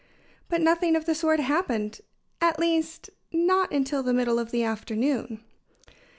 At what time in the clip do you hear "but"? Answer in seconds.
0.49-0.61